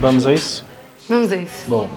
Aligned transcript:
Vamos 0.00 0.26
a 0.26 0.32
isso? 0.32 0.64
Vamos 1.08 1.32
a 1.32 1.36
isso. 1.36 1.64
Bom, 1.66 1.88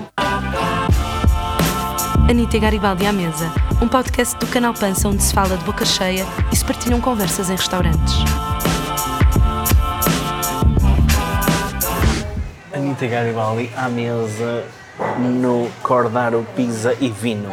Anitta 2.27 2.57
e 2.57 2.59
Garibaldi 2.59 3.05
à 3.05 3.13
mesa, 3.13 3.53
um 3.79 3.87
podcast 3.87 4.35
do 4.37 4.47
canal 4.47 4.73
Pança 4.73 5.07
onde 5.07 5.21
se 5.21 5.31
fala 5.31 5.55
de 5.55 5.63
boca 5.65 5.85
cheia 5.85 6.25
e 6.51 6.55
se 6.55 6.65
partilham 6.65 6.99
conversas 6.99 7.51
em 7.51 7.55
restaurantes. 7.55 8.15
Anitta 12.73 13.05
Garibaldi 13.05 13.69
à 13.75 13.87
mesa 13.87 14.65
no 15.19 15.69
Cordaro 15.83 16.43
Pizza 16.55 16.97
e 16.99 17.09
Vino. 17.09 17.51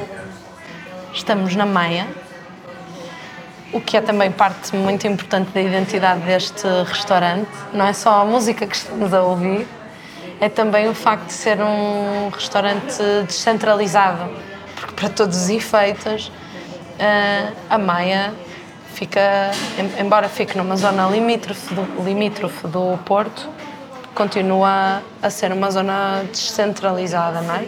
Estamos 1.13 1.55
na 1.57 1.67
Maia, 1.67 2.07
o 3.71 3.83
que 3.83 3.99
é 3.99 4.01
também 4.01 4.31
parte 4.31 4.75
muito 4.75 5.07
importante 5.07 5.51
da 5.51 5.61
identidade 5.61 6.21
deste 6.21 6.67
restaurante. 6.87 7.51
Não 7.75 7.85
é 7.85 7.93
só 7.93 8.23
a 8.23 8.25
música 8.25 8.67
que 8.67 8.77
estamos 8.77 9.13
a 9.13 9.23
ouvir, 9.23 9.67
é 10.41 10.49
também 10.49 10.89
o 10.89 10.95
facto 10.95 11.27
de 11.27 11.33
ser 11.33 11.59
um 11.61 12.29
restaurante 12.31 12.97
descentralizado, 13.27 14.31
porque 14.77 14.95
para 14.95 15.09
todos 15.09 15.37
os 15.37 15.49
efeitos, 15.51 16.31
eh, 16.99 17.53
a 17.69 17.79
Maia 17.79 18.33
fica, 18.95 19.51
em- 19.79 20.03
embora 20.05 20.29
fique 20.29 20.57
numa 20.57 20.77
zona 20.77 21.09
limítrofe 21.09 21.75
do, 21.75 22.05
limítrofe 22.05 22.67
do 22.69 22.99
Porto, 23.05 23.49
continua 24.15 25.03
a 25.23 25.31
ser 25.31 25.53
uma 25.53 25.71
zona 25.71 26.25
descentralizada, 26.31 27.41
não 27.41 27.55
é? 27.55 27.65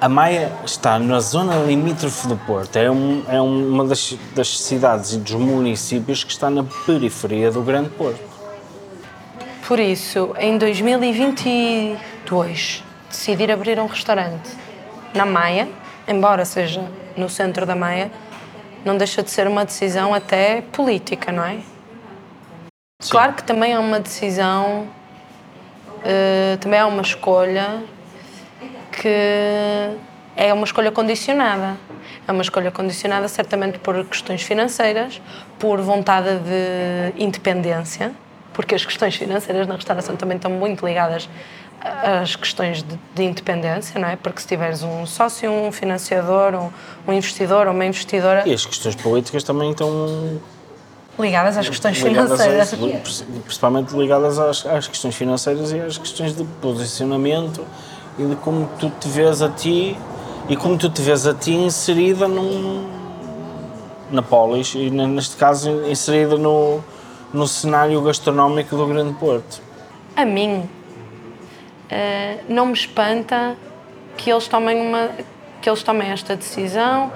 A 0.00 0.08
Maia 0.08 0.52
está 0.64 0.98
na 0.98 1.18
zona 1.20 1.54
limítrofe 1.64 2.26
do 2.26 2.36
Porto. 2.36 2.76
É, 2.76 2.90
um- 2.90 3.22
é 3.28 3.40
uma 3.40 3.84
das, 3.84 4.14
das 4.34 4.58
cidades 4.60 5.12
e 5.14 5.18
dos 5.18 5.32
municípios 5.32 6.22
que 6.24 6.32
está 6.32 6.50
na 6.50 6.64
periferia 6.84 7.50
do 7.50 7.62
Grande 7.62 7.88
Porto. 7.90 8.33
Por 9.66 9.80
isso, 9.80 10.34
em 10.38 10.58
2022, 10.58 12.84
decidir 13.08 13.50
abrir 13.50 13.80
um 13.80 13.86
restaurante 13.86 14.50
na 15.14 15.24
Maia, 15.24 15.66
embora 16.06 16.44
seja 16.44 16.86
no 17.16 17.30
centro 17.30 17.64
da 17.64 17.74
Maia, 17.74 18.12
não 18.84 18.98
deixa 18.98 19.22
de 19.22 19.30
ser 19.30 19.48
uma 19.48 19.64
decisão 19.64 20.12
até 20.12 20.60
política, 20.60 21.32
não 21.32 21.46
é? 21.46 21.60
Claro 23.08 23.32
que 23.32 23.42
também 23.42 23.72
é 23.72 23.78
uma 23.78 24.00
decisão, 24.00 24.86
eh, 26.04 26.58
também 26.60 26.80
é 26.80 26.84
uma 26.84 27.00
escolha 27.00 27.82
que 28.92 29.96
é 30.36 30.52
uma 30.52 30.64
escolha 30.64 30.92
condicionada. 30.92 31.78
É 32.28 32.32
uma 32.32 32.42
escolha 32.42 32.70
condicionada 32.70 33.26
certamente 33.28 33.78
por 33.78 34.04
questões 34.04 34.42
financeiras, 34.42 35.22
por 35.58 35.80
vontade 35.80 36.38
de 36.40 37.14
independência, 37.22 38.12
porque 38.54 38.74
as 38.74 38.84
questões 38.84 39.14
financeiras 39.16 39.66
na 39.66 39.74
restauração 39.74 40.16
também 40.16 40.36
estão 40.36 40.50
muito 40.50 40.86
ligadas 40.86 41.28
às 41.82 42.34
questões 42.34 42.82
de, 42.82 42.98
de 43.14 43.22
independência, 43.24 44.00
não 44.00 44.08
é? 44.08 44.16
Porque 44.16 44.40
se 44.40 44.46
tiveres 44.46 44.82
um 44.82 45.04
sócio, 45.04 45.50
um 45.50 45.70
financiador, 45.70 46.54
um, 46.54 46.70
um 47.06 47.12
investidor 47.12 47.66
ou 47.66 47.74
uma 47.74 47.84
investidora 47.84 48.42
E 48.48 48.54
as 48.54 48.64
questões 48.64 48.94
políticas 48.94 49.42
também 49.44 49.70
estão 49.72 50.40
ligadas 51.18 51.58
às 51.58 51.68
questões 51.68 51.98
ligadas 51.98 52.40
financeiras. 52.40 53.24
principalmente 53.44 53.92
ligadas 53.94 54.38
às, 54.38 54.64
às 54.66 54.88
questões 54.88 55.14
financeiras 55.14 55.72
e 55.72 55.80
às 55.80 55.98
questões 55.98 56.34
de 56.34 56.42
posicionamento 56.62 57.64
e 58.18 58.24
de 58.24 58.36
como 58.36 58.68
tu 58.78 58.90
te 58.98 59.06
vês 59.08 59.42
a 59.42 59.48
ti 59.50 59.96
e 60.48 60.56
como 60.56 60.78
tu 60.78 60.88
te 60.88 61.02
vês 61.02 61.26
a 61.26 61.34
ti 61.34 61.52
inserida 61.52 62.26
num, 62.26 62.88
na 64.10 64.22
polis 64.22 64.74
e 64.74 64.90
ne- 64.90 65.06
neste 65.06 65.36
caso 65.36 65.70
inserida 65.88 66.36
no, 66.36 66.82
no 67.34 67.46
cenário 67.48 68.00
gastronómico 68.00 68.76
do 68.76 68.86
Grande 68.86 69.12
Porto. 69.14 69.60
A 70.16 70.24
mim, 70.24 70.70
eh, 71.90 72.38
não 72.48 72.66
me 72.66 72.72
espanta 72.72 73.56
que 74.16 74.30
eles 74.30 74.46
tomem 74.46 74.80
uma 74.80 75.10
que 75.60 75.68
eles 75.68 75.82
tomem 75.82 76.10
esta 76.10 76.36
decisão, 76.36 77.10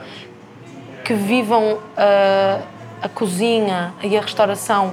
que 1.04 1.12
vivam 1.15 1.78
eh, 1.97 2.60
a 3.03 3.09
cozinha 3.09 3.92
e 4.03 4.16
a 4.16 4.20
restauração 4.22 4.92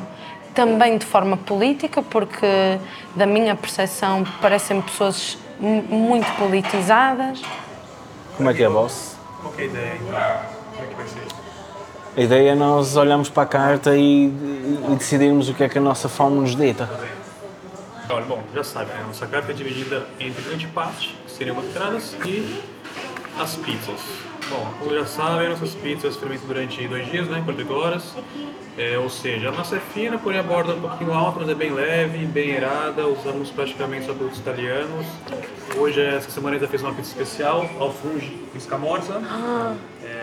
também 0.53 0.97
de 0.97 1.05
forma 1.05 1.37
política, 1.37 2.01
porque 2.03 2.77
da 3.15 3.25
minha 3.25 3.55
percepção 3.55 4.23
parecem 4.41 4.81
pessoas 4.81 5.37
mu- 5.59 5.81
muito 5.83 6.29
politizadas. 6.37 7.41
Como 8.37 8.49
é 8.49 8.53
que 8.53 8.63
é, 8.63 8.69
boss? 8.69 9.15
Qual 9.41 9.53
é 9.57 9.61
a 9.61 9.65
ideia? 9.65 9.97
Como 9.97 10.15
é 10.83 10.87
que 10.87 10.95
vai 10.95 11.07
ser? 11.07 11.25
A 12.17 12.21
ideia 12.21 12.51
é 12.51 12.55
nós 12.55 12.95
olharmos 12.95 13.29
para 13.29 13.43
a 13.43 13.45
carta 13.45 13.97
e, 13.97 14.27
e 14.27 14.95
decidirmos 14.97 15.49
o 15.49 15.53
que 15.53 15.65
é 15.65 15.69
que 15.69 15.77
a 15.77 15.81
nossa 15.81 16.07
fome 16.07 16.39
nos 16.39 16.55
dita. 16.55 16.89
Olha, 18.09 18.25
bom, 18.25 18.41
já 18.53 18.63
sabe, 18.63 18.93
né? 18.93 19.03
Nossa 19.05 19.27
carta 19.27 19.51
é 19.51 19.53
dividida 19.53 20.05
entre 20.17 20.53
antipasto, 20.53 21.13
que 21.25 21.31
seriam 21.31 21.59
as 21.59 21.65
entradas, 21.65 22.15
e 22.25 22.63
as 23.37 23.55
pizzas. 23.55 23.99
Bom, 24.49 24.73
como 24.79 24.93
já 24.93 25.05
sabem, 25.05 25.49
nossas 25.49 25.73
pizzas 25.73 26.15
fermentam 26.17 26.47
durante 26.47 26.87
dois 26.87 27.05
dias, 27.07 27.27
né? 27.27 27.41
48 27.43 27.73
horas. 27.73 28.13
É, 28.77 28.97
ou 28.97 29.09
seja, 29.09 29.49
a 29.49 29.51
massa 29.51 29.77
é 29.77 29.79
fina, 29.79 30.17
porém 30.17 30.37
a 30.37 30.43
borda 30.43 30.73
é 30.73 30.75
um 30.75 30.81
pouquinho 30.81 31.13
alta, 31.13 31.39
mas 31.39 31.49
é 31.49 31.55
bem 31.55 31.71
leve, 31.71 32.25
bem 32.25 32.51
aerada. 32.51 33.07
Usamos 33.07 33.49
praticamente 33.49 34.05
só 34.05 34.13
produtos 34.13 34.39
italianos. 34.39 35.05
Hoje, 35.77 35.99
essa 36.01 36.29
semana, 36.29 36.57
a 36.57 36.59
gente 36.59 36.65
já 36.65 36.69
fez 36.69 36.83
uma 36.83 36.93
pizza 36.93 37.09
especial, 37.09 37.67
alfunge 37.79 38.37
com 38.51 38.57
escamorza. 38.57 39.19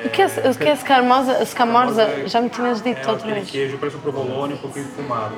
O 0.05 0.09
que 0.11 0.23
é, 0.23 0.27
o 0.27 0.55
que 0.57 0.69
é 0.69 0.73
escamosa? 0.73 1.43
Escamorza? 1.43 2.29
Já 2.29 2.41
me 2.41 2.49
tinhas 2.49 2.81
dito 2.83 3.09
É 3.09 3.11
outra 3.11 3.35
vez. 3.35 3.51
queijo 3.51 3.79
parece 3.79 3.97
um 3.97 4.01
provolone 4.01 4.55
um 4.55 4.59
pouquinho 4.59 4.85
defumado. 4.85 5.35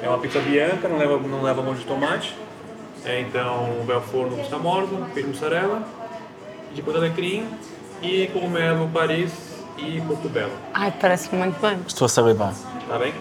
É 0.00 0.08
uma 0.08 0.18
pizza 0.18 0.38
bianca, 0.40 0.88
não 0.88 0.96
leva, 0.98 1.18
não 1.18 1.42
leva 1.42 1.60
molho 1.60 1.78
de 1.78 1.84
tomate. 1.84 2.34
É, 3.04 3.20
então, 3.20 3.82
vai 3.84 3.96
ao 3.96 4.02
forno 4.02 4.36
com 4.36 4.42
escamorza, 4.42 4.96
queijo 5.12 5.28
mussarela, 5.28 5.82
e 6.70 6.76
depois 6.76 6.96
alecrim 6.96 7.48
e 8.02 8.26
cogumelo 8.32 8.88
Paris 8.88 9.32
e 9.78 10.00
portobello. 10.02 10.52
Ai, 10.74 10.92
parece 11.00 11.34
muito 11.34 11.60
bem. 11.60 11.78
Estou 11.86 12.06
a 12.06 12.08
saber 12.08 12.34
bem, 12.34 12.50
Tá 12.88 12.98
bem? 12.98 13.14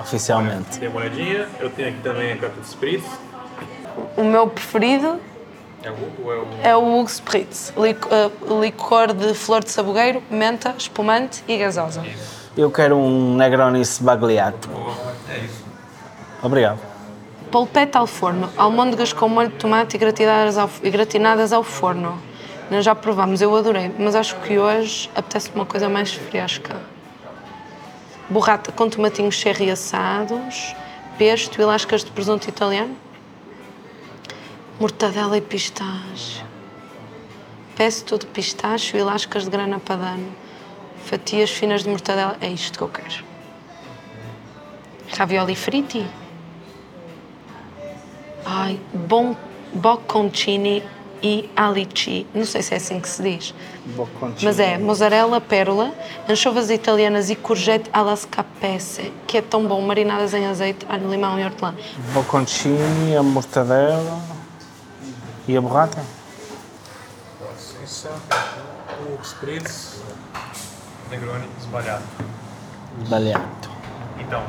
oficialmente. 0.00 0.78
Dê 0.78 0.88
uma 0.88 1.00
olhadinha. 1.00 1.48
Eu 1.60 1.70
tenho 1.70 1.88
aqui 1.90 1.98
também 2.02 2.32
a 2.32 2.36
carta 2.36 2.60
de 2.60 2.66
spritz. 2.66 3.04
O 4.16 4.24
meu 4.24 4.46
preferido 4.48 5.20
É 5.82 5.90
o 5.90 5.94
ou 6.24 6.32
é 6.32 6.36
o... 6.36 6.46
É 6.64 6.76
o 6.76 6.98
Hugo 7.00 7.08
Spritz, 7.10 7.72
lic- 7.76 8.06
eh, 8.10 8.30
licor 8.60 9.12
de 9.12 9.34
flor 9.34 9.62
de 9.64 9.70
sabugueiro, 9.70 10.22
menta, 10.30 10.74
espumante 10.78 11.42
e 11.48 11.56
gasosa. 11.58 12.04
Eu 12.56 12.70
quero 12.70 12.96
um 12.96 13.34
Negroni 13.36 13.80
Sbagliato. 13.84 14.68
É 15.28 15.38
isso. 15.38 15.64
Obrigado. 16.42 16.78
Polpette 17.50 17.96
ao 17.98 18.06
forno, 18.06 18.48
almôndegas 18.56 19.12
com 19.12 19.28
molho 19.28 19.48
de 19.48 19.56
tomate 19.56 19.96
e 19.96 19.98
gratinadas 19.98 20.56
ao, 20.56 20.70
e 20.82 20.90
gratinadas 20.90 21.52
ao 21.52 21.62
forno. 21.62 22.16
Nós 22.72 22.86
já 22.86 22.94
provamos, 22.94 23.42
eu 23.42 23.54
adorei, 23.54 23.92
mas 23.98 24.14
acho 24.14 24.34
que 24.36 24.58
hoje 24.58 25.10
apetece 25.14 25.50
uma 25.54 25.66
coisa 25.66 25.90
mais 25.90 26.14
fresca. 26.14 26.80
Borrata 28.30 28.72
com 28.72 28.88
tomatinhos 28.88 29.34
cherry 29.34 29.70
assados, 29.70 30.74
pesto 31.18 31.60
e 31.60 31.64
lascas 31.66 32.02
de 32.02 32.10
presunto 32.10 32.48
italiano. 32.48 32.96
Mortadela 34.80 35.36
e 35.36 35.42
pistache. 35.42 36.42
Pesto 37.76 38.16
de 38.16 38.24
pistache 38.24 38.96
e 38.96 39.02
lascas 39.02 39.44
de 39.44 39.50
grana 39.50 39.78
padano. 39.78 40.34
Fatias 41.04 41.50
finas 41.50 41.82
de 41.82 41.90
mortadela. 41.90 42.38
É 42.40 42.48
isto 42.48 42.78
que 42.78 42.84
eu 42.84 42.88
quero. 42.88 43.22
Ravioli 45.14 45.54
fritti. 45.54 46.06
Ai, 48.46 48.80
bom 48.94 49.36
bocconcini 49.74 50.82
e 51.22 51.48
alici. 51.56 52.26
Não 52.34 52.44
sei 52.44 52.62
se 52.62 52.74
é 52.74 52.76
assim 52.76 53.00
que 53.00 53.08
se 53.08 53.22
diz. 53.22 53.54
Mas 54.42 54.58
é 54.58 54.76
mozzarella, 54.78 55.40
pérola, 55.40 55.92
anchovas 56.28 56.70
italianas 56.70 57.30
e 57.30 57.36
courgette 57.36 57.88
alla 57.92 58.16
scapese, 58.16 59.12
que 59.26 59.38
é 59.38 59.42
tão 59.42 59.66
bom, 59.66 59.80
marinadas 59.80 60.34
em 60.34 60.46
azeite, 60.46 60.84
alho, 60.88 61.08
limão 61.10 61.38
e 61.38 61.44
hortelã. 61.44 61.74
Bocconcini, 62.12 63.16
a 63.16 63.22
mortadela 63.22 64.20
e 65.46 65.56
a 65.56 65.60
borrata. 65.60 66.02
Licença. 67.80 68.10
O 69.06 69.22
spritz. 69.22 70.00
Negroni 71.10 71.46
espalhado. 71.60 72.04
Baleato. 73.08 73.70
Então, 74.18 74.42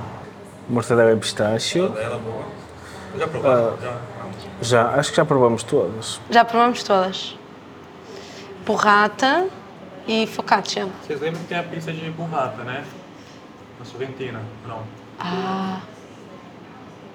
Mortadela 0.69 1.11
e 1.11 1.17
pistácio. 1.17 1.93
ela 1.97 2.17
boa. 2.17 2.45
Já 3.18 3.27
provaram? 3.27 3.77
Já. 3.81 3.94
Já, 4.62 4.89
acho 4.95 5.10
que 5.12 5.18
já 5.18 5.25
provamos 5.25 5.63
todas. 5.63 6.19
Já 6.30 6.45
provamos 6.45 6.83
todas. 6.83 7.38
Burrata 8.65 9.48
e 10.07 10.25
focaccia. 10.27 10.88
Vocês 11.06 11.19
lembram 11.19 11.42
que 11.42 11.48
tem 11.48 11.57
a 11.57 11.63
pizza 11.63 11.92
de 11.92 12.10
burrata, 12.12 12.63
né? 12.63 12.83
Na 13.80 13.86
Sorrentina. 13.86 14.39
Não. 14.68 14.80
Ah. 15.19 15.80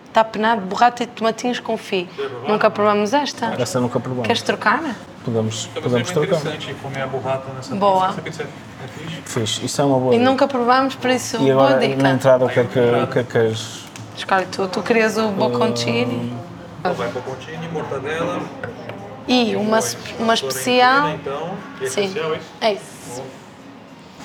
Está 0.07 0.25
penado, 0.25 0.63
burrata 0.63 1.03
e 1.03 1.07
tomatinhos 1.07 1.61
com 1.61 1.77
fi. 1.77 2.09
Nunca 2.47 2.71
provamos 2.71 3.13
esta. 3.13 3.55
Essa 3.59 3.79
nunca 3.79 4.01
provamos. 4.01 4.27
Queres 4.27 4.43
trocar? 4.43 4.83
Podemos, 5.25 5.67
podemos 5.75 6.11
trocar. 6.11 6.37
interessante 6.37 6.75
comer 6.83 7.03
a 7.03 7.07
burrata 7.07 7.53
nessa 7.55 7.75
Boa. 7.75 8.09
pizza. 8.09 8.13
Essa 8.13 8.23
pizza 8.23 8.43
é 8.43 8.89
fixe. 8.89 9.23
Fixe, 9.25 9.67
isso 9.67 9.81
é 9.81 9.85
uma 9.85 9.99
boa 9.99 10.15
E 10.15 10.19
dica. 10.19 10.31
nunca 10.31 10.49
provamos, 10.49 10.95
por 10.95 11.11
isso, 11.11 11.37
E 11.37 11.53
boa 11.53 11.67
agora, 11.69 11.87
dica. 11.87 12.03
na 12.03 12.11
entrada, 12.13 12.45
o 12.45 12.49
que 12.49 12.61
é 12.61 12.65
que, 12.65 12.79
o 12.79 13.07
que, 13.07 13.19
é 13.19 13.25
que 13.25 13.31
queres? 13.33 13.85
Escolhe 14.19 14.47
tu, 14.47 14.67
tu 14.67 14.83
querias 14.83 15.17
o 15.17 15.29
bocconcini. 15.29 16.33
Então 16.81 16.93
vai 16.95 17.09
bocconcini, 17.09 17.69
mortadela. 17.69 18.41
E 19.29 19.55
uma, 19.57 19.79
uma 20.19 20.35
especial. 20.35 21.11
Então, 21.11 21.53
e 21.81 21.89
Sim. 21.89 22.05
especial? 22.07 22.37
É 22.61 22.73
isso. 22.73 23.23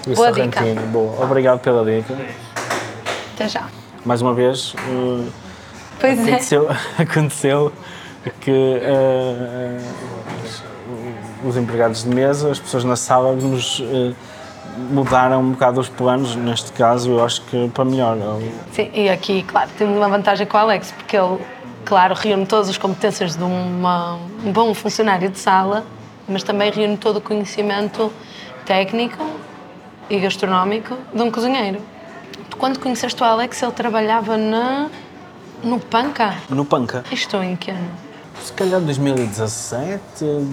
E 0.07 0.15
Boa 0.15 0.33
Sorrentino, 0.33 0.81
boa. 0.87 1.23
Obrigado 1.23 1.59
pela 1.59 1.85
dica. 1.85 2.13
Até 3.35 3.47
já. 3.47 3.67
Mais 4.03 4.21
uma 4.21 4.33
vez, 4.33 4.73
eh, 4.77 5.29
Pois 5.99 6.19
é. 6.19 6.21
aconteceu, 6.23 6.67
aconteceu 6.97 7.71
que 8.41 8.51
eh, 8.81 9.77
os- 10.43 10.63
os 11.49 11.57
empregados 11.57 12.03
de 12.03 12.09
mesa, 12.09 12.49
as 12.51 12.59
pessoas 12.59 12.83
na 12.83 12.95
sala, 12.95 13.33
nos 13.35 13.81
mudaram 14.77 15.41
um 15.41 15.51
bocado 15.51 15.79
os 15.79 15.89
planos. 15.89 16.35
Neste 16.35 16.71
caso, 16.73 17.11
eu 17.11 17.23
acho 17.23 17.41
que 17.43 17.69
para 17.69 17.85
melhor. 17.85 18.17
Sim, 18.71 18.89
e 18.93 19.09
aqui, 19.09 19.43
claro, 19.43 19.69
temos 19.77 19.95
uma 19.97 20.09
vantagem 20.09 20.45
com 20.47 20.57
o 20.57 20.59
Alex, 20.59 20.91
porque 20.91 21.15
ele, 21.17 21.37
claro, 21.85 22.13
reúne 22.15 22.45
todas 22.45 22.69
as 22.69 22.77
competências 22.77 23.35
de 23.35 23.43
uma- 23.43 24.15
um 24.45 24.51
bom 24.51 24.73
funcionário 24.73 25.29
de 25.29 25.39
sala, 25.39 25.83
mas 26.27 26.43
também 26.43 26.71
reúne 26.71 26.97
todo 26.97 27.17
o 27.17 27.21
conhecimento 27.21 28.11
técnico 28.65 29.25
e 30.09 30.19
gastronómico 30.19 30.95
de 31.13 31.21
um 31.21 31.29
cozinheiro. 31.31 31.79
Tu, 32.49 32.57
quando 32.57 32.79
conheceste 32.79 33.21
o 33.21 33.25
Alex, 33.25 33.61
ele 33.61 33.71
trabalhava 33.71 34.37
na, 34.37 34.89
no 35.63 35.79
Panca. 35.79 36.35
No 36.49 36.65
Panca. 36.65 37.03
Isto 37.11 37.37
em 37.37 37.55
que 37.55 37.71
ano? 37.71 37.89
Se 38.41 38.51
calhar 38.53 38.81
2017, 38.81 39.99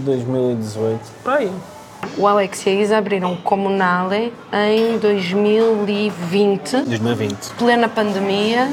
2018, 0.04 1.00
por 1.24 1.32
aí. 1.32 1.50
O 2.16 2.26
Alex 2.26 2.66
e 2.66 2.70
a 2.70 2.72
Isa 2.72 2.98
abriram 2.98 3.32
o 3.32 3.36
Comunale 3.38 4.32
em 4.52 4.98
2020. 4.98 6.82
2020. 6.82 7.50
plena 7.58 7.88
pandemia, 7.88 8.70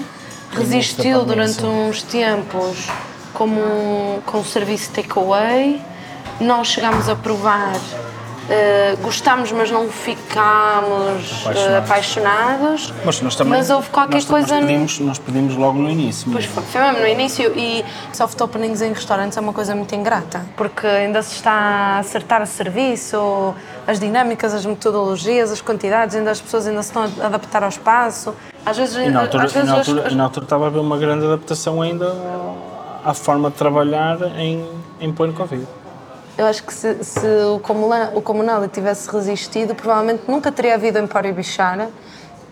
resistiu 0.52 1.24
durante 1.24 1.64
uns 1.66 2.02
tempos 2.04 2.88
como 3.34 4.22
com 4.26 4.40
o 4.40 4.46
serviço 4.46 4.92
takeaway. 4.92 5.82
Nós 6.40 6.68
chegámos 6.68 7.08
a 7.10 7.16
provar, 7.16 7.76
eh, 8.50 8.96
gostámos, 9.02 9.52
mas 9.52 9.70
não 9.72 9.88
ficámos 9.90 11.46
eh, 11.46 11.78
Apaixonados. 11.78 11.78
apaixonados. 11.78 12.94
Mas 13.06 13.22
nós 13.22 13.36
também. 13.36 13.54
Mas 13.60 13.70
houve 13.70 13.90
qualquer 13.90 14.16
nós, 14.16 14.26
coisa 14.26 14.56
Nós 14.56 14.66
pedimos, 14.66 15.00
nós 15.00 15.20
pedimos 15.20 15.56
logo 15.56 15.78
no 15.80 15.90
início. 15.90 16.32
Pois 16.32 16.46
foi, 16.46 16.64
foi 16.64 16.82
mesmo 16.82 17.00
no 17.00 17.08
início 17.08 17.52
e 17.58 17.84
soft 18.14 18.40
openings 18.42 18.82
em 18.82 18.94
restaurantes 18.94 19.38
é 19.38 19.42
uma 19.42 19.54
coisa 19.54 19.76
muito 19.76 19.94
ingrata, 19.96 20.46
porque 20.56 20.86
ainda 20.88 21.22
se 21.22 21.36
está 21.36 21.52
a 21.52 22.00
acertar 22.00 22.42
o 22.42 22.46
serviço, 22.46 23.54
as 23.86 24.00
dinâmicas, 24.00 24.54
as 24.54 24.66
metodologias, 24.66 25.52
as 25.52 25.62
quantidades, 25.62 26.16
ainda 26.16 26.32
as 26.32 26.40
pessoas 26.42 26.68
ainda 26.68 26.82
se 26.84 26.90
estão 26.90 27.04
a 27.22 27.26
adaptar 27.26 27.64
ao 27.64 27.70
espaço. 27.70 28.34
Às 28.66 28.78
vezes, 28.78 28.96
E 28.96 29.10
na 29.10 29.22
altura, 29.22 29.46
às 29.46 29.52
e 29.52 29.54
vezes 29.56 29.70
na 29.70 29.76
as- 29.80 29.88
altura, 29.88 30.08
as- 30.08 30.14
e 30.14 30.16
na 30.16 30.24
altura 30.26 30.46
estava 30.46 30.64
a 30.66 30.68
haver 30.68 30.80
uma 30.80 30.98
grande 30.98 31.26
adaptação 31.26 31.82
ainda 31.82 32.14
à 33.06 33.14
forma 33.14 33.50
de 33.50 33.56
trabalhar 33.56 34.18
em, 34.38 34.66
em 35.00 35.12
pleno 35.14 35.34
Covid. 35.34 35.66
Eu 36.38 36.46
acho 36.46 36.64
que 36.64 36.74
se, 36.74 37.04
se 37.04 37.28
o, 37.52 37.60
Comuna, 37.60 38.12
o 38.14 38.22
Comunale 38.22 38.68
tivesse 38.68 39.10
resistido, 39.10 39.74
provavelmente 39.74 40.24
nunca 40.28 40.52
teria 40.52 40.76
havido 40.76 41.00
Empório 41.00 41.34
Bichara, 41.34 41.90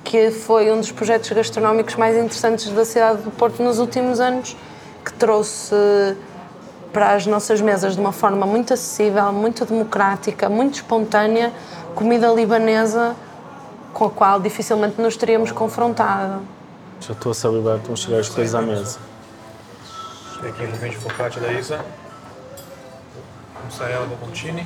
que 0.04 0.32
foi 0.32 0.72
um 0.72 0.78
dos 0.80 0.92
projetos 0.92 1.30
gastronómicos 1.32 1.96
mais 1.96 2.18
interessantes 2.18 2.68
da 2.72 2.84
cidade 2.84 3.22
do 3.22 3.30
Porto 3.30 3.62
nos 3.62 3.78
últimos 3.78 4.20
anos, 4.20 4.58
que 5.04 5.14
trouxe 5.14 5.76
para 6.92 7.14
as 7.14 7.28
nossas 7.28 7.62
mesas 7.62 7.94
de 7.94 8.02
uma 8.02 8.12
forma 8.12 8.46
muito 8.48 8.74
acessível, 8.74 9.32
muito 9.32 9.64
democrática, 9.66 10.50
muito 10.50 10.76
espontânea, 10.76 11.54
comida 11.94 12.28
libanesa 12.32 13.16
com 13.94 14.06
a 14.06 14.10
qual 14.10 14.40
dificilmente 14.40 15.00
nos 15.00 15.16
teríamos 15.16 15.52
confrontado. 15.52 16.42
Já 17.02 17.14
estou 17.14 17.32
a 17.32 17.36
salivar, 17.36 17.78
estão 17.78 17.94
a 17.94 17.98
chegar 17.98 18.20
as 18.20 18.30
coisas 18.30 18.56
à 18.56 18.62
mesa. 18.62 18.98
Aqui 20.42 20.66
no 20.66 20.90
de 20.90 20.98
focaccia 20.98 21.42
da 21.42 21.54
Isa. 21.54 21.86
Mussarela 23.66 24.06
bocconcini 24.06 24.66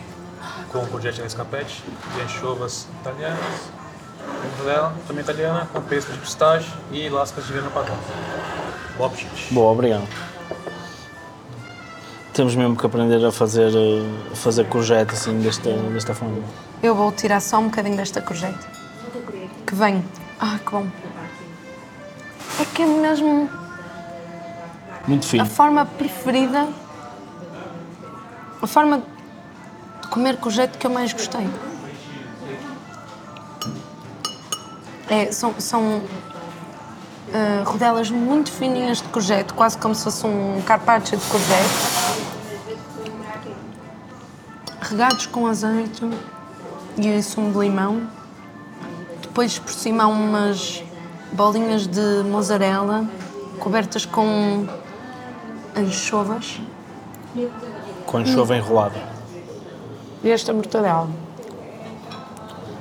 com 0.71 0.85
courgette 0.87 1.21
nescapete, 1.21 1.83
de 2.15 2.21
anchovas 2.21 2.87
italianas. 3.01 3.71
Mortadela, 4.43 4.93
também 5.07 5.23
italiana, 5.23 5.67
com 5.73 5.81
pesto 5.81 6.11
de 6.11 6.19
pistache 6.19 6.71
e 6.91 7.09
lascas 7.09 7.45
de 7.47 7.53
grana 7.53 7.69
padrão. 7.71 7.97
Bom 8.97 9.05
apetite. 9.05 9.53
Boa, 9.53 9.71
obrigado. 9.71 10.07
Temos 12.33 12.55
mesmo 12.55 12.75
que 12.75 12.85
aprender 12.85 13.25
a 13.25 13.31
fazer, 13.31 13.71
a 14.31 14.35
fazer 14.35 14.65
courgette 14.67 15.13
assim, 15.13 15.39
desta, 15.41 15.71
desta 15.71 16.13
forma. 16.13 16.41
Eu 16.81 16.95
vou 16.95 17.11
tirar 17.11 17.41
só 17.41 17.57
um 17.57 17.65
bocadinho 17.65 17.97
desta 17.97 18.21
courgette. 18.21 18.65
Que 19.65 19.75
vem. 19.75 20.03
Ah, 20.39 20.57
que 20.63 20.71
bom. 20.71 20.87
É 22.61 22.65
que 22.65 22.81
é 22.83 22.85
mesmo 22.85 23.49
Muito 25.07 25.25
a 25.25 25.27
fino. 25.29 25.45
forma 25.45 25.85
preferida, 25.85 26.67
a 28.61 28.67
forma 28.67 29.01
de 30.01 30.07
comer 30.09 30.37
courgette 30.37 30.77
que 30.77 30.85
eu 30.85 30.91
mais 30.91 31.13
gostei. 31.13 31.47
É, 35.09 35.31
são 35.31 35.59
são 35.59 36.01
ah, 37.33 37.63
rodelas 37.65 38.09
muito 38.09 38.51
fininhas 38.51 38.97
de 38.97 39.07
courgette, 39.09 39.53
quase 39.53 39.77
como 39.77 39.93
se 39.93 40.03
fosse 40.03 40.25
um 40.25 40.61
carpaccio 40.65 41.17
de 41.17 41.25
courgette. 41.25 42.29
Regados 44.81 45.27
com 45.27 45.45
azeite 45.45 46.03
e 46.97 47.21
sumo 47.21 47.51
de 47.51 47.59
limão. 47.59 48.09
Depois 49.21 49.59
por 49.59 49.71
cima 49.71 50.03
há 50.03 50.07
umas 50.07 50.83
bolinhas 51.31 51.85
de 51.85 52.23
mozzarella 52.23 53.07
cobertas 53.59 54.05
com 54.05 54.65
anchovas 55.75 56.59
Com 58.09 58.25
chova 58.25 58.57
enrolada. 58.57 58.99
e 60.23 60.31
esta 60.31 60.51
mortadela. 60.51 61.07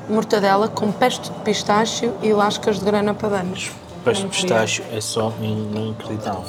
Mortadela 0.08 0.68
com 0.68 0.90
pesto 0.90 1.30
de 1.30 1.40
pistácio 1.40 2.14
e 2.22 2.32
lascas 2.32 2.78
de 2.78 2.84
grana 2.86 3.12
padano. 3.12 3.54
Peixe 4.02 4.22
de 4.22 4.28
pistacho 4.28 4.82
é 4.90 4.98
só 5.02 5.30
inacreditável. 5.42 6.44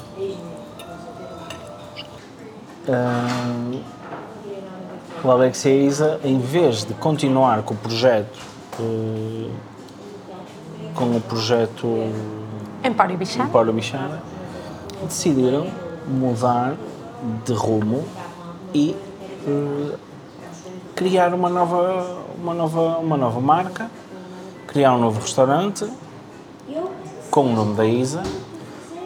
O 5.25 5.29
Alex 5.29 5.65
e 5.65 5.67
a 5.67 5.75
Isa, 5.75 6.19
em 6.23 6.39
vez 6.39 6.85
de 6.85 6.93
continuar 6.93 7.63
com 7.63 7.73
o 7.73 7.77
projeto, 7.77 8.39
eh, 8.79 9.49
com 10.95 11.17
o 11.17 11.21
projeto 11.27 12.13
Empório 12.81 13.17
Bichá. 13.17 13.43
Empório 13.43 13.73
Bichara, 13.73 14.23
decidiram 15.03 15.67
mudar 16.07 16.77
de 17.45 17.51
rumo 17.51 18.05
e 18.73 18.95
eh, 19.47 19.95
criar 20.95 21.33
uma 21.33 21.49
nova, 21.49 22.23
uma, 22.37 22.53
nova, 22.53 22.97
uma 22.97 23.17
nova 23.17 23.39
marca, 23.39 23.89
criar 24.67 24.93
um 24.93 24.99
novo 24.99 25.19
restaurante 25.21 25.89
com 27.31 27.41
o 27.41 27.55
nome 27.55 27.75
da 27.75 27.85
Isa, 27.85 28.23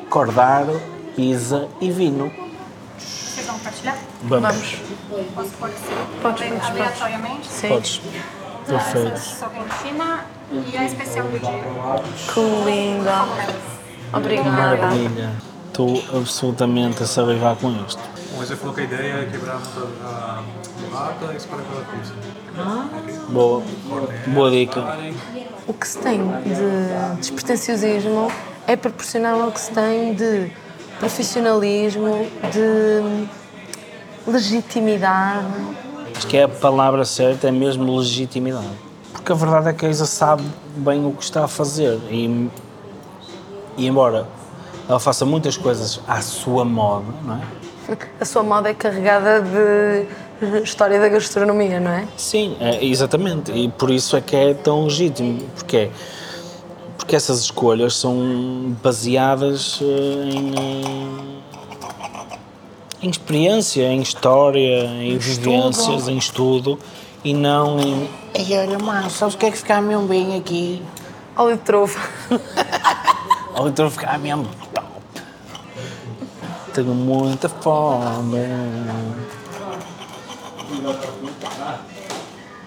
Cordaro, 0.10 0.82
Isa 1.18 1.68
e 1.82 1.92
Vino. 1.92 2.32
Vocês 2.98 3.46
vão 3.46 3.60
partilhar? 3.60 3.98
Vamos. 4.24 4.78
Posso 5.36 5.50
pôr 5.60 5.70
assim? 5.70 6.22
Podes, 6.22 6.48
podes. 6.48 6.70
Aleatoriamente? 6.70 7.48
Sim. 7.48 7.68
Podes. 7.70 8.02
Perfeito. 8.66 9.20
Socontina 9.20 10.26
e 10.52 10.78
a 10.78 10.86
especial 10.86 11.28
do 11.28 11.40
dia. 11.40 11.64
Que 12.34 12.40
linda. 12.66 13.26
Obrigada. 14.14 14.50
Maravilha. 14.50 15.32
Estou 15.68 16.04
absolutamente 16.16 17.04
a 17.04 17.08
salivar 17.08 17.56
com 17.56 17.72
isto. 17.86 18.13
Bom, 18.34 18.40
você 18.40 18.56
falou 18.56 18.74
que 18.74 18.82
a 18.82 18.84
ideia 18.86 19.14
é 19.14 19.26
quebrar 19.26 19.62
a 20.04 20.44
burrata 20.82 21.34
e 21.34 21.38
espalhar 21.38 21.66
pela 21.68 21.86
pizza. 21.86 22.14
Boa. 23.30 23.62
Boa 24.28 24.50
dica. 24.50 24.82
O 25.68 25.74
que 25.74 25.88
se 25.88 26.00
tem 26.00 26.20
de 26.20 27.20
despretensiosismo 27.20 28.32
é 28.66 28.76
proporcional 28.76 29.40
ao 29.40 29.52
que 29.52 29.60
se 29.60 29.72
tem 29.72 30.16
de 30.16 30.52
profissionalismo, 30.98 32.28
de 32.52 33.28
legitimidade. 34.32 35.46
Acho 36.16 36.28
que 36.28 36.38
é 36.38 36.44
a 36.44 36.50
palavra 36.50 37.06
certa, 37.06 37.50
é 37.50 37.52
mesmo 37.52 37.98
legitimidade. 37.98 38.68
Porque 39.12 39.32
a 39.32 39.36
verdade 39.36 39.70
é 39.70 39.74
que 39.74 39.86
a 39.86 39.90
Isa 39.90 40.08
sabe 40.08 40.44
bem 40.76 41.06
o 41.06 41.12
que 41.12 41.24
está 41.24 41.46
a 41.46 41.48
fazer 41.48 42.00
e, 42.10 42.50
e 43.78 43.86
embora 43.86 44.28
ela 44.88 45.00
faça 45.00 45.26
muitas 45.26 45.58
coisas 45.58 46.00
à 46.08 46.22
sua 46.22 46.66
moda, 46.66 47.06
não 47.24 47.36
é? 47.36 47.98
A 48.20 48.26
sua 48.26 48.44
moda 48.44 48.70
é 48.70 48.74
carregada 48.74 49.42
de 49.42 50.08
história 50.64 51.00
da 51.00 51.10
gastronomia, 51.10 51.80
não 51.80 51.92
é? 51.92 52.08
Sim, 52.18 52.56
é, 52.60 52.84
exatamente. 52.84 53.52
E 53.52 53.70
por 53.70 53.90
isso 53.90 54.16
é 54.16 54.22
que 54.22 54.36
é 54.36 54.54
tão 54.54 54.86
legítimo. 54.86 55.44
Porque, 55.56 55.90
porque 56.98 57.16
essas 57.16 57.40
escolhas 57.42 57.96
são 57.96 58.76
baseadas 58.82 59.80
eh, 59.82 59.86
em, 60.30 60.54
em 63.02 63.10
experiência, 63.10 63.84
em 63.84 64.02
história, 64.02 64.86
em 64.86 65.18
vivências, 65.18 66.08
em 66.08 66.18
estudo 66.18 66.80
e 67.24 67.34
não 67.34 67.80
em. 67.80 68.10
Ei, 68.34 68.58
olha, 68.58 68.80
mano, 68.80 69.10
sabes 69.10 69.36
o 69.36 69.38
que 69.38 69.46
é 69.46 69.52
que 69.52 69.58
ficar 69.58 69.82
mesmo 69.82 70.08
bem 70.08 70.38
aqui? 70.38 70.82
Óleo 71.36 71.58
de 71.58 71.64
trova. 71.64 72.00
Ou 73.56 73.68
então 73.68 73.90
ficar 73.90 74.18
mesmo 74.20 74.46
top. 74.46 74.63
Tenho 76.74 76.94
muita 76.96 77.48
fome. 77.50 78.38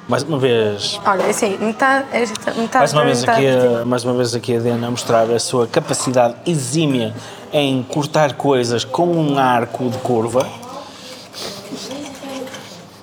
Mais 0.09 0.23
uma 0.23 0.39
vez, 0.39 1.01
Olha, 1.05 1.27
assim, 1.27 1.59
metade, 1.59 2.07
esta- 2.13 2.53
metade 2.53 2.79
mais 2.79 2.93
uma 2.93 3.05
vez 3.05 3.25
aqui, 3.29 3.47
a, 3.49 3.85
mais 3.85 4.05
uma 4.05 4.15
vez 4.15 4.35
aqui 4.37 4.57
a 4.57 4.61
Diana 4.61 4.87
a 4.87 4.91
mostrar 4.93 5.29
a 5.29 5.39
sua 5.41 5.67
capacidade 5.67 6.37
exímia 6.47 7.13
em 7.53 7.83
cortar 7.83 8.35
coisas 8.35 8.85
com 8.85 9.09
um 9.09 9.37
arco 9.37 9.89
de 9.91 9.99
curva. 9.99 10.47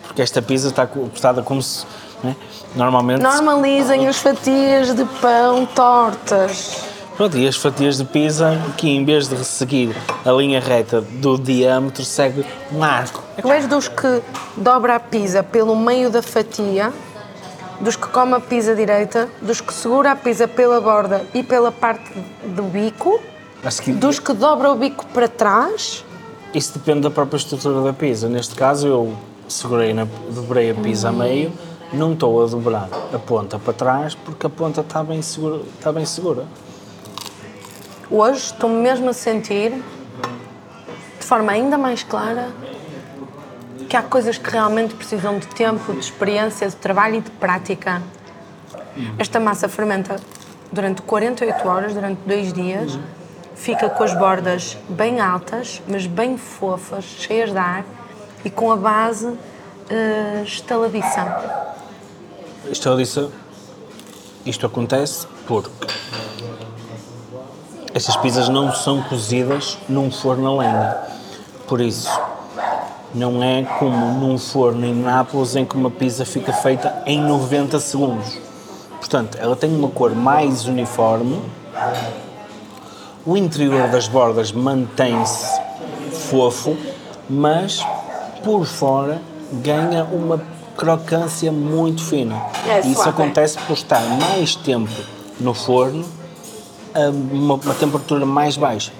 Porque 0.03 0.21
esta 0.21 0.41
pizza 0.41 0.69
está 0.69 0.87
co- 0.87 1.01
cortada 1.01 1.43
como 1.43 1.61
se, 1.61 1.85
né? 2.23 2.37
normalmente 2.73 3.21
Normalizem 3.21 4.07
as 4.07 4.17
fatias 4.19 4.95
de 4.95 5.03
pão 5.19 5.65
tortas. 5.65 6.77
Pronto, 7.15 7.37
e 7.37 7.47
as 7.47 7.55
fatias 7.55 7.97
de 7.97 8.05
pizza 8.05 8.59
que 8.75 8.89
em 8.89 9.05
vez 9.05 9.27
de 9.27 9.45
seguir 9.45 9.95
a 10.25 10.31
linha 10.31 10.59
reta 10.59 10.99
do 10.99 11.37
diâmetro 11.37 12.03
segue 12.03 12.43
um 12.71 12.83
arco. 12.83 13.21
Tu 13.39 13.51
és 13.51 13.67
dos 13.67 13.87
que 13.87 14.21
dobra 14.57 14.95
a 14.95 14.99
pizza 14.99 15.43
pelo 15.43 15.75
meio 15.75 16.09
da 16.09 16.23
fatia, 16.23 16.91
dos 17.79 17.95
que 17.95 18.07
come 18.07 18.33
a 18.33 18.39
pizza 18.39 18.75
direita, 18.75 19.29
dos 19.43 19.61
que 19.61 19.71
segura 19.71 20.13
a 20.13 20.15
pizza 20.15 20.47
pela 20.47 20.81
borda 20.81 21.23
e 21.35 21.43
pela 21.43 21.71
parte 21.71 22.11
do 22.43 22.63
bico, 22.63 23.19
seguir, 23.69 23.93
dos 23.93 24.17
que 24.17 24.33
dobra 24.33 24.71
o 24.71 24.75
bico 24.75 25.05
para 25.13 25.27
trás. 25.27 26.03
Isso 26.51 26.73
depende 26.73 27.01
da 27.01 27.11
própria 27.11 27.37
estrutura 27.37 27.81
da 27.81 27.93
pizza. 27.93 28.27
Neste 28.27 28.55
caso 28.55 28.87
eu 28.87 29.13
segurei, 29.47 29.93
na, 29.93 30.07
dobrei 30.31 30.71
a 30.71 30.73
pizza 30.75 31.09
a 31.09 31.11
meio, 31.11 31.53
não 31.93 32.13
estou 32.13 32.43
a 32.43 32.47
dobrar 32.47 32.89
a 33.13 33.19
ponta 33.19 33.59
para 33.59 33.73
trás 33.73 34.15
porque 34.15 34.47
a 34.47 34.49
ponta 34.49 34.81
está 34.81 35.03
bem 35.03 35.21
segura. 35.21 35.61
Está 35.77 35.91
bem 35.91 36.05
segura. 36.05 36.45
Hoje 38.09 38.39
estou 38.39 38.69
mesmo 38.69 39.09
a 39.09 39.13
sentir, 39.13 39.71
de 39.71 41.25
forma 41.25 41.51
ainda 41.51 41.77
mais 41.77 42.03
clara, 42.03 42.49
que 43.89 43.95
há 43.95 44.03
coisas 44.03 44.37
que 44.37 44.49
realmente 44.49 44.93
precisam 44.93 45.39
de 45.39 45.47
tempo, 45.47 45.93
de 45.93 45.99
experiência, 45.99 46.67
de 46.67 46.75
trabalho 46.75 47.15
e 47.15 47.21
de 47.21 47.31
prática. 47.31 48.01
Esta 49.17 49.39
massa 49.39 49.69
fermenta 49.69 50.17
durante 50.71 51.01
48 51.01 51.67
horas, 51.67 51.93
durante 51.93 52.19
dois 52.25 52.51
dias, 52.51 52.99
fica 53.55 53.89
com 53.89 54.03
as 54.03 54.13
bordas 54.13 54.77
bem 54.89 55.21
altas, 55.21 55.81
mas 55.87 56.05
bem 56.05 56.37
fofas, 56.37 57.05
cheias 57.05 57.51
de 57.51 57.57
ar 57.57 57.85
e 58.43 58.49
com 58.49 58.71
a 58.71 58.75
base 58.75 59.33
eh, 59.89 60.43
estaladiça. 60.45 61.71
Disse, 62.97 63.29
isto 64.45 64.65
acontece 64.65 65.25
porque 65.47 65.69
estas 68.03 68.17
pizzas 68.17 68.49
não 68.49 68.69
são 68.73 69.01
cozidas 69.01 69.77
num 69.87 70.11
forno 70.11 70.45
a 70.45 70.57
lenha. 70.61 70.97
Por 71.65 71.79
isso, 71.79 72.11
não 73.15 73.41
é 73.41 73.63
como 73.79 74.19
num 74.19 74.37
forno 74.37 74.85
em 74.85 74.93
Nápoles 74.93 75.55
em 75.55 75.63
que 75.63 75.77
uma 75.77 75.89
pizza 75.89 76.25
fica 76.25 76.51
feita 76.51 77.01
em 77.05 77.21
90 77.21 77.79
segundos. 77.79 78.37
Portanto, 78.99 79.37
ela 79.39 79.55
tem 79.55 79.73
uma 79.73 79.87
cor 79.87 80.13
mais 80.13 80.65
uniforme, 80.65 81.41
o 83.25 83.37
interior 83.37 83.87
das 83.87 84.09
bordas 84.09 84.51
mantém-se 84.51 85.61
fofo, 86.29 86.75
mas 87.29 87.87
por 88.43 88.65
fora 88.65 89.21
ganha 89.49 90.03
uma 90.03 90.41
crocância 90.75 91.53
muito 91.53 92.03
fina. 92.03 92.35
É 92.67 92.81
Isso 92.81 92.95
suave. 92.95 93.11
acontece 93.11 93.57
por 93.59 93.75
estar 93.75 94.01
mais 94.01 94.57
tempo 94.57 94.91
no 95.39 95.53
forno 95.53 96.03
a 96.93 97.09
uma, 97.09 97.55
uma 97.55 97.73
temperatura 97.73 98.25
mais 98.25 98.57
baixa. 98.57 98.91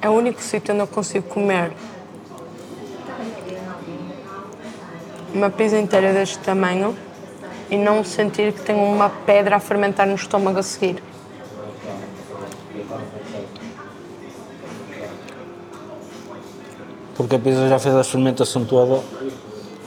É 0.00 0.08
o 0.08 0.12
único 0.12 0.40
sítio 0.40 0.72
onde 0.72 0.82
eu 0.82 0.86
consigo 0.86 1.28
comer 1.28 1.72
uma 5.34 5.50
pizza 5.50 5.78
inteira 5.78 6.12
deste 6.12 6.38
tamanho 6.38 6.96
e 7.70 7.76
não 7.76 8.04
sentir 8.04 8.52
que 8.52 8.62
tenho 8.62 8.82
uma 8.82 9.10
pedra 9.10 9.56
a 9.56 9.60
fermentar 9.60 10.06
no 10.06 10.14
estômago 10.14 10.58
a 10.58 10.62
seguir. 10.62 11.02
Porque 17.16 17.34
a 17.34 17.38
pizza 17.38 17.68
já 17.68 17.78
fez 17.78 17.94
a 17.94 18.04
fermentação 18.04 18.64
toda 18.64 19.02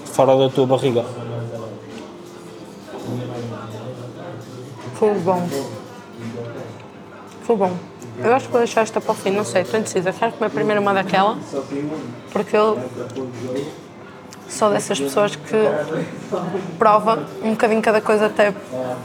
fora 0.05 0.35
da 0.35 0.49
tua 0.49 0.65
barriga. 0.65 1.05
Foi 4.99 5.13
bom. 5.13 5.47
Foi 7.43 7.55
bom. 7.55 7.71
Eu 8.21 8.33
acho 8.33 8.47
que 8.47 8.51
vou 8.51 8.59
deixar 8.59 8.81
esta 8.81 8.99
para 8.99 9.13
o 9.13 9.15
fim, 9.15 9.31
não 9.31 9.45
sei, 9.45 9.61
estou 9.61 9.79
indecisa. 9.79 10.11
Quero 10.11 10.33
comer 10.33 10.49
primeiro 10.49 10.81
uma 10.81 10.93
daquela, 10.93 11.37
porque 12.33 12.57
eu 12.57 12.77
sou 14.49 14.69
dessas 14.69 14.99
pessoas 14.99 15.37
que 15.37 15.55
prova 16.77 17.25
um 17.41 17.51
bocadinho 17.51 17.81
cada 17.81 18.01
coisa 18.01 18.25
até 18.25 18.53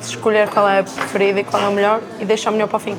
escolher 0.01 0.49
qual 0.49 0.69
é 0.69 0.81
a 0.81 0.83
preferida 0.83 1.39
e 1.39 1.45
qual 1.45 1.63
é 1.63 1.67
a 1.67 1.71
melhor 1.71 2.03
e 2.19 2.25
deixa 2.25 2.49
a 2.49 2.53
melhor 2.53 2.67
para 2.67 2.79
o 2.79 2.81
fim. 2.81 2.99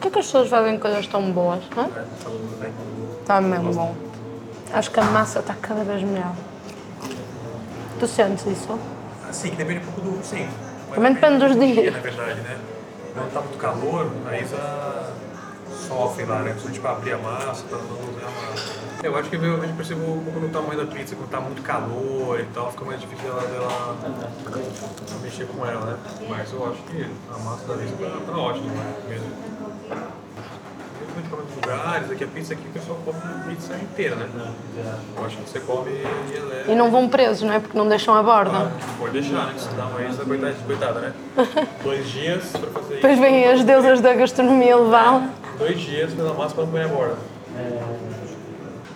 Por 0.00 0.10
que 0.10 0.16
é 0.16 0.20
as 0.20 0.26
pessoas 0.26 0.48
fazem 0.48 0.78
coisas 0.78 1.06
tão 1.06 1.30
boas, 1.32 1.62
não 1.76 1.84
é? 1.84 1.88
Está 3.20 3.42
mesmo 3.42 3.74
bom. 3.74 3.94
Acho 4.72 4.90
que 4.90 5.00
a 5.00 5.04
massa 5.04 5.40
está 5.40 5.54
cada 5.60 5.84
vez 5.84 6.02
melhor. 6.02 6.32
Tu 7.98 8.06
sentes 8.06 8.46
isso? 8.46 8.78
Sim, 9.32 9.50
que 9.50 9.56
depende 9.56 9.80
um 9.80 9.92
pouco 9.92 10.00
do. 10.00 10.24
Sim. 10.24 10.48
Também 10.94 11.14
depende 11.14 11.38
dos 11.38 11.56
dias. 11.58 11.94
Na 11.94 12.00
verdade, 12.00 12.40
né? 12.40 12.58
Quando 13.14 13.32
tá 13.32 13.40
muito 13.40 13.58
calor, 13.58 14.10
a 14.26 14.38
Isa 14.38 15.12
sofre 15.88 16.24
lá, 16.24 16.40
né? 16.42 16.52
Precisa 16.52 16.72
tipo 16.72 16.86
abrir 16.86 17.12
a 17.12 17.18
massa, 17.18 17.64
pra 17.64 17.78
não 17.78 17.84
usar 17.84 18.26
a 18.26 18.50
massa. 18.50 18.86
Eu 19.02 19.16
acho 19.16 19.28
que 19.30 19.36
eu 19.36 19.40
vejo 19.40 19.74
percebo 19.74 20.02
um 20.10 20.24
pouco 20.24 20.40
no 20.40 20.48
tamanho 20.48 20.84
da 20.84 20.92
pizza, 20.92 21.14
quando 21.16 21.30
tá 21.30 21.40
muito 21.40 21.62
calor 21.62 22.40
e 22.40 22.44
tal, 22.54 22.70
fica 22.72 22.84
mais 22.84 23.00
difícil 23.00 23.24
dela, 23.26 23.42
dela 23.42 23.96
mexer 25.22 25.46
com 25.46 25.64
ela, 25.66 25.84
né? 25.86 25.96
Mas 26.28 26.52
eu 26.52 26.66
acho 26.70 26.82
que 26.82 27.06
a 27.32 27.38
massa 27.38 27.74
da 27.74 27.84
Isa 27.84 27.94
tá, 27.96 28.32
tá 28.32 28.38
ótima, 28.38 28.72
né? 28.72 28.94
Mesmo. 29.08 29.55
Para 31.36 31.72
lugares, 31.74 32.10
aqui 32.10 32.24
a 32.24 32.26
pizza 32.26 32.54
aqui 32.54 32.66
o 32.66 32.72
pessoal 32.72 32.98
come 33.04 33.18
pizza 33.48 33.74
inteira, 33.76 34.16
né? 34.16 34.52
Eu 35.16 35.24
acho 35.26 35.36
que 35.36 35.50
você 35.50 35.60
come 35.60 35.90
e 35.90 36.36
ela 36.36 36.54
é. 36.54 36.64
E 36.68 36.74
não 36.74 36.90
vão 36.90 37.08
presos, 37.08 37.42
não 37.42 37.52
é? 37.52 37.60
Porque 37.60 37.76
não 37.76 37.86
deixam 37.86 38.14
a 38.14 38.22
borda. 38.22 38.70
Pode 38.98 39.12
deixar, 39.12 39.46
né? 39.46 39.54
Senão 39.58 39.96
a 39.96 40.02
Isa, 40.02 40.24
coitada, 40.24 40.54
coitada 40.66 41.00
né? 41.00 41.12
Dois 41.82 42.08
dias 42.08 42.44
pra 42.52 42.70
fazer 42.70 42.94
Depois 42.94 43.12
isso. 43.12 43.22
vêm 43.22 43.44
as 43.46 43.64
deusas 43.64 44.00
da 44.00 44.14
gastronomia 44.14 44.76
levá-la. 44.76 45.28
Dois 45.58 45.78
dias 45.80 46.12
pela 46.14 46.32
massa 46.32 46.54
pra 46.54 46.64
não 46.64 46.84
a 46.84 46.88
borda. 46.88 47.16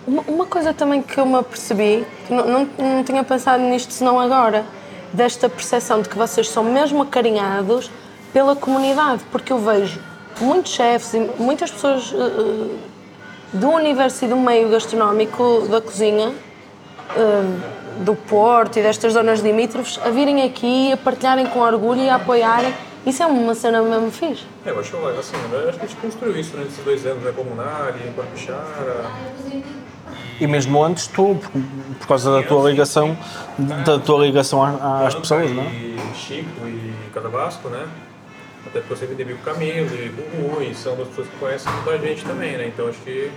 Uma, 0.06 0.22
uma 0.22 0.46
coisa 0.46 0.72
também 0.72 1.02
que 1.02 1.18
eu 1.18 1.26
me 1.26 1.36
apercebi, 1.36 2.06
que 2.26 2.32
não, 2.32 2.46
não, 2.46 2.68
não 2.78 3.04
tinha 3.04 3.22
pensado 3.22 3.62
nisto 3.62 3.92
senão 3.92 4.18
agora, 4.18 4.64
desta 5.12 5.48
percepção 5.48 6.00
de 6.00 6.08
que 6.08 6.16
vocês 6.16 6.48
são 6.48 6.64
mesmo 6.64 7.02
acarinhados 7.02 7.90
pela 8.32 8.56
comunidade, 8.56 9.22
porque 9.30 9.52
eu 9.52 9.58
vejo 9.58 10.00
muitos 10.40 10.72
chefes 10.72 11.14
e 11.14 11.30
muitas 11.38 11.70
pessoas 11.70 12.12
eh, 12.12 12.16
eh, 12.18 12.76
do 13.52 13.68
universo 13.70 14.24
e 14.24 14.28
do 14.28 14.36
meio 14.36 14.68
gastronómico 14.68 15.66
da 15.68 15.80
cozinha 15.80 16.32
eh, 17.16 17.42
do 18.00 18.14
Porto 18.14 18.78
e 18.78 18.82
destas 18.82 19.12
zonas 19.12 19.40
limítrofes 19.40 19.98
a 20.04 20.10
virem 20.10 20.42
aqui, 20.42 20.92
a 20.92 20.96
partilharem 20.96 21.46
com 21.46 21.60
orgulho 21.60 22.00
e 22.00 22.08
a 22.08 22.16
apoiarem. 22.16 22.72
Isso 23.04 23.22
é 23.22 23.26
uma 23.26 23.54
cena 23.54 23.80
mesmo 23.82 24.10
fixe. 24.10 24.44
É, 24.64 24.70
eu 24.70 24.78
acho, 24.78 24.96
assim, 25.18 25.36
eu 25.52 25.68
acho 25.68 25.78
que 25.78 25.84
a 25.84 25.88
gente 25.88 26.00
construiu 26.00 26.38
isso 26.38 26.50
durante 26.50 26.72
esses 26.72 26.84
dois 26.84 27.06
anos, 27.06 27.24
né? 27.24 27.32
Comunari, 27.32 28.12
Guapichara. 28.14 29.06
E 30.38 30.46
mesmo 30.46 30.82
antes 30.82 31.06
tu, 31.06 31.34
por, 31.40 31.50
por 31.98 32.06
causa 32.06 32.30
da 32.30 32.42
tua 32.42 32.70
ligação, 32.70 33.16
da 33.58 33.98
tua 33.98 34.26
ligação 34.26 34.62
às, 34.62 35.08
às 35.08 35.14
pessoas, 35.14 35.50
não 35.50 35.62
é? 35.62 35.66
E 35.66 35.98
Chico 36.14 36.66
e 36.66 36.92
Cadabasco, 37.12 37.68
né? 37.68 37.86
Até 38.66 38.80
porque 38.80 39.04
eu 39.04 39.26
com 39.26 39.32
o 39.32 39.38
Camilo 39.38 39.88
e 39.94 40.12
o 40.42 40.48
Rui, 40.48 40.74
são 40.74 40.94
duas 40.94 41.08
pessoas 41.08 41.28
que 41.28 41.36
conhecem 41.38 41.72
muita 41.72 41.98
gente 41.98 42.24
também, 42.24 42.56
né? 42.56 42.66
Então 42.66 42.88
acho 42.88 42.98
que 43.00 43.30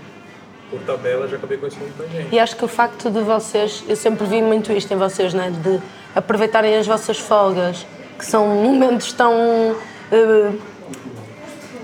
por 0.69 0.79
tabela 0.81 1.27
já 1.27 1.37
acabei 1.37 1.57
conhecendo 1.57 1.83
muita 1.83 2.07
gente. 2.07 2.33
E 2.33 2.39
acho 2.39 2.55
que 2.55 2.65
o 2.65 2.67
facto 2.67 3.09
de 3.09 3.21
vocês, 3.21 3.83
eu 3.87 3.95
sempre 3.95 4.25
vi 4.25 4.41
muito 4.41 4.71
isto 4.71 4.93
em 4.93 4.97
vocês, 4.97 5.33
né? 5.33 5.51
de 5.51 5.79
aproveitarem 6.15 6.75
as 6.75 6.87
vossas 6.87 7.17
folgas, 7.19 7.85
que 8.17 8.25
são 8.25 8.47
momentos 8.47 9.13
tão 9.13 9.75
eh, 10.11 10.51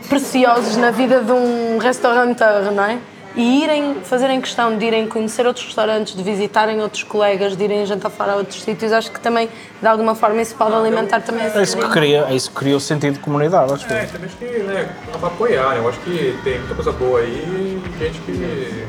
preciosos 0.07 0.75
na 0.77 0.91
vida 0.91 1.21
de 1.21 1.31
um 1.31 1.77
restaurateur, 1.77 2.71
não 2.71 2.83
é? 2.83 2.99
E 3.35 3.63
irem, 3.63 3.95
fazerem 4.03 4.41
questão 4.41 4.75
de 4.77 4.85
irem 4.85 5.07
conhecer 5.07 5.45
outros 5.45 5.65
restaurantes, 5.65 6.15
de 6.15 6.23
visitarem 6.23 6.81
outros 6.81 7.03
colegas, 7.03 7.55
de 7.55 7.63
irem 7.63 7.85
jantar 7.85 8.09
fora 8.09 8.33
a 8.33 8.35
outros 8.37 8.61
sítios, 8.63 8.91
acho 8.91 9.11
que 9.11 9.19
também, 9.19 9.47
de 9.79 9.87
alguma 9.87 10.15
forma, 10.15 10.41
isso 10.41 10.55
pode 10.55 10.73
alimentar 10.73 11.21
também 11.21 11.45
essa 11.45 11.59
É 11.59 11.63
isso 11.63 11.77
que 11.77 11.89
cria, 11.89 12.25
é 12.29 12.35
isso 12.35 12.49
que 12.49 12.55
cria 12.57 12.75
o 12.75 12.79
sentido 12.79 13.13
de 13.13 13.19
comunidade, 13.19 13.71
acho 13.71 13.85
É, 13.93 14.03
eu. 14.03 14.07
também 14.07 14.25
acho 14.27 14.37
que, 14.37 14.45
né, 14.45 14.95
apoiar? 15.21 15.75
Eu 15.77 15.87
acho 15.87 15.99
que 15.99 16.37
tem 16.43 16.57
muita 16.59 16.75
coisa 16.75 16.91
boa 16.91 17.19
aí 17.19 17.81
e 17.85 18.03
gente 18.03 18.19
que, 18.21 18.85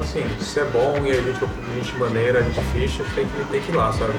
assim, 0.00 0.24
se 0.40 0.60
é 0.60 0.64
bom 0.64 0.94
e 1.04 1.10
a 1.10 1.14
gente, 1.14 1.44
a 1.44 1.74
gente 1.74 1.96
maneira, 1.96 2.38
a 2.38 2.42
gente 2.42 2.60
ficha, 2.72 3.02
tem 3.14 3.26
que, 3.26 3.44
tem 3.50 3.60
que 3.60 3.72
ir 3.72 3.74
lá, 3.74 3.92
sabe? 3.92 4.12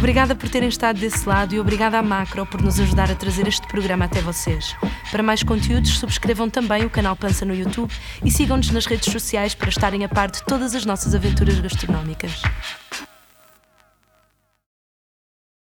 Obrigada 0.00 0.34
por 0.34 0.48
terem 0.48 0.70
estado 0.70 0.98
desse 0.98 1.28
lado 1.28 1.54
e 1.54 1.60
obrigada 1.60 1.98
à 1.98 2.02
Macro 2.02 2.46
por 2.46 2.62
nos 2.62 2.80
ajudar 2.80 3.10
a 3.10 3.14
trazer 3.14 3.46
este 3.46 3.68
programa 3.68 4.06
até 4.06 4.22
vocês. 4.22 4.74
Para 5.10 5.22
mais 5.22 5.42
conteúdos, 5.42 5.98
subscrevam 5.98 6.48
também 6.48 6.86
o 6.86 6.90
canal 6.90 7.14
Pança 7.14 7.44
no 7.44 7.54
YouTube 7.54 7.92
e 8.24 8.30
sigam-nos 8.30 8.70
nas 8.70 8.86
redes 8.86 9.12
sociais 9.12 9.54
para 9.54 9.68
estarem 9.68 10.02
a 10.02 10.08
par 10.08 10.30
de 10.30 10.42
todas 10.44 10.74
as 10.74 10.86
nossas 10.86 11.14
aventuras 11.14 11.60
gastronómicas. 11.60 12.40